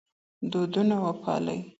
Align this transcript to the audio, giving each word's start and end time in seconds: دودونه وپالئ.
دودونه 0.51 0.95
وپالئ. 1.05 1.59